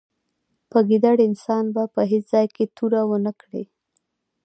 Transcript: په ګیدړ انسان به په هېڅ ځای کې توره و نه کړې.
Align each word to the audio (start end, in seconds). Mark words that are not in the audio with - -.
په 0.71 0.79
ګیدړ 0.89 1.17
انسان 1.27 1.65
به 1.75 1.83
په 1.93 2.01
هېڅ 2.11 2.25
ځای 2.33 2.47
کې 2.55 2.63
توره 2.77 3.01
و 3.09 3.11
نه 3.25 3.31
کړې. 3.41 3.63